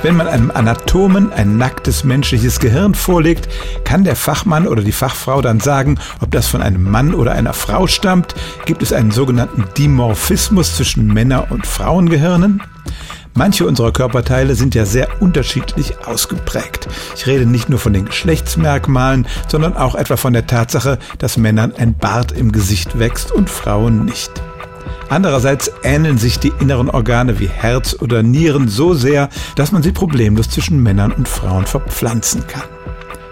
[0.00, 3.48] Wenn man einem Anatomen ein nacktes menschliches Gehirn vorlegt,
[3.82, 7.52] kann der Fachmann oder die Fachfrau dann sagen, ob das von einem Mann oder einer
[7.52, 8.34] Frau stammt?
[8.64, 12.62] Gibt es einen sogenannten Dimorphismus zwischen Männer- und Frauengehirnen?
[13.34, 16.88] Manche unserer Körperteile sind ja sehr unterschiedlich ausgeprägt.
[17.16, 21.72] Ich rede nicht nur von den Geschlechtsmerkmalen, sondern auch etwa von der Tatsache, dass Männern
[21.76, 24.30] ein Bart im Gesicht wächst und Frauen nicht.
[25.08, 29.92] Andererseits ähneln sich die inneren Organe wie Herz oder Nieren so sehr, dass man sie
[29.92, 32.68] problemlos zwischen Männern und Frauen verpflanzen kann.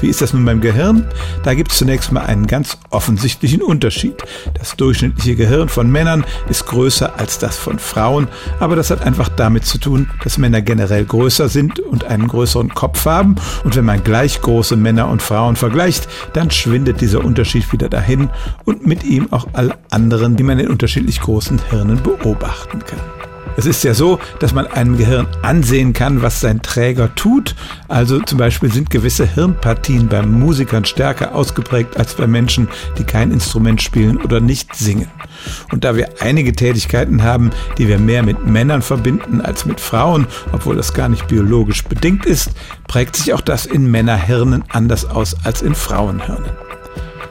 [0.00, 1.06] Wie ist das nun beim Gehirn?
[1.42, 4.14] Da gibt es zunächst mal einen ganz offensichtlichen Unterschied.
[4.54, 8.28] Das durchschnittliche Gehirn von Männern ist größer als das von Frauen,
[8.60, 12.74] aber das hat einfach damit zu tun, dass Männer generell größer sind und einen größeren
[12.74, 13.36] Kopf haben.
[13.64, 18.30] Und wenn man gleich große Männer und Frauen vergleicht, dann schwindet dieser Unterschied wieder dahin
[18.64, 23.17] und mit ihm auch alle anderen, die man in unterschiedlich großen Hirnen beobachten kann.
[23.58, 27.56] Es ist ja so, dass man einem Gehirn ansehen kann, was sein Träger tut.
[27.88, 33.32] Also zum Beispiel sind gewisse Hirnpartien bei Musikern stärker ausgeprägt als bei Menschen, die kein
[33.32, 35.10] Instrument spielen oder nicht singen.
[35.72, 40.28] Und da wir einige Tätigkeiten haben, die wir mehr mit Männern verbinden als mit Frauen,
[40.52, 42.52] obwohl das gar nicht biologisch bedingt ist,
[42.86, 46.67] prägt sich auch das in Männerhirnen anders aus als in Frauenhirnen.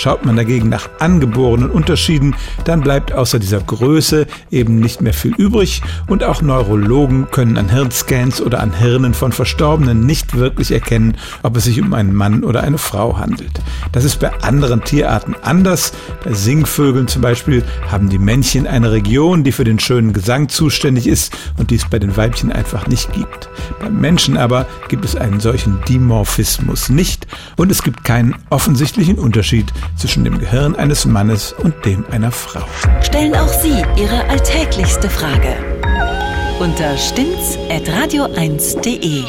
[0.00, 2.34] Schaut man dagegen nach angeborenen Unterschieden,
[2.64, 7.68] dann bleibt außer dieser Größe eben nicht mehr viel übrig und auch Neurologen können an
[7.68, 12.44] Hirnscans oder an Hirnen von Verstorbenen nicht wirklich erkennen, ob es sich um einen Mann
[12.44, 13.60] oder eine Frau handelt.
[13.92, 15.92] Das ist bei anderen Tierarten anders.
[16.24, 21.08] Bei Singvögeln zum Beispiel haben die Männchen eine Region, die für den schönen Gesang zuständig
[21.08, 23.50] ist und die es bei den Weibchen einfach nicht gibt.
[23.80, 27.26] Beim Menschen aber gibt es einen solchen Dimorphismus nicht
[27.58, 32.64] und es gibt keinen offensichtlichen Unterschied zwischen dem Gehirn eines Mannes und dem einer Frau.
[33.02, 35.54] Stellen auch Sie Ihre alltäglichste Frage
[36.60, 39.24] unter stimmtz.radio1.de.